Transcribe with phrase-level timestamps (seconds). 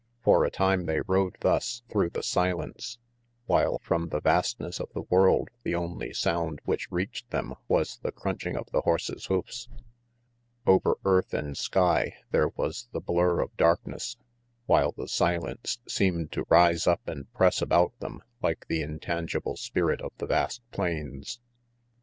[0.23, 2.97] For a time they rode thus through the silence,
[3.45, 8.11] while from the vastness of the world the only sound which reached them was the
[8.11, 9.69] crunching of the horses' hoofs.
[10.65, 14.17] Over earth and sky there was the blur of darkness,
[14.65, 20.01] while the silence seemed to rise up and press about them like the intangible spirit
[20.01, 21.39] of the vast plains.